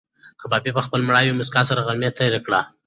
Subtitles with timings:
[0.41, 2.61] کبابي په خپله مړاوې موسکا سره غرمه تېره کړه.